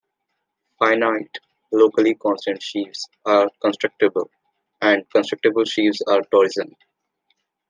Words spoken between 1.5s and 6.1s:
locally constant sheaves are constructible, and constructible sheaves